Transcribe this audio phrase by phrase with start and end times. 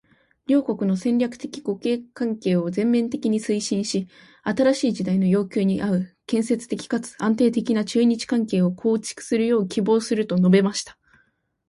[0.47, 4.07] 「両国の戦略的互恵関係を全面的に推進し、
[4.41, 10.97] 新しい時代の要求に合う建設的かつ安定的な中日関係を構築するよう希望する」と述べました。